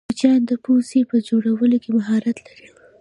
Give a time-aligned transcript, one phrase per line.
[0.09, 2.67] کوچیان د پوڅې په جوړولو کی مهارت لرې.